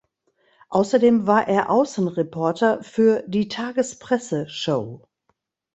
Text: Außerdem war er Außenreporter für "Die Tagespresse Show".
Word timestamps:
Außerdem 0.69 1.27
war 1.27 1.47
er 1.47 1.69
Außenreporter 1.69 2.81
für 2.81 3.23
"Die 3.27 3.49
Tagespresse 3.49 4.49
Show". 4.49 5.07